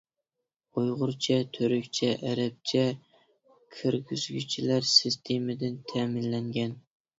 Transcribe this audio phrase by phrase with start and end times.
[0.77, 2.81] ئۇيغۇرچە، تۈركچە، ئەرەبچە
[3.77, 6.77] كىرگۈزگۈچلەر سىستېمىدىن تەمىنلەنگەن.